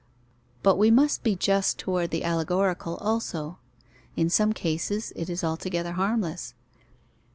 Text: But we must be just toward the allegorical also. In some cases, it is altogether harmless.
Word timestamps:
But 0.63 0.77
we 0.77 0.89
must 0.89 1.21
be 1.21 1.35
just 1.35 1.77
toward 1.77 2.09
the 2.09 2.23
allegorical 2.23 2.95
also. 2.97 3.59
In 4.15 4.31
some 4.31 4.51
cases, 4.51 5.13
it 5.15 5.29
is 5.29 5.43
altogether 5.43 5.91
harmless. 5.91 6.55